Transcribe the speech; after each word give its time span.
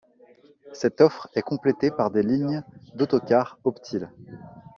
Cette 0.73 0.99
offre 0.99 1.29
est 1.35 1.43
complétée 1.43 1.91
par 1.91 2.09
des 2.09 2.23
lignes 2.23 2.63
d'autocars 2.95 3.59
Optile. 3.65 4.09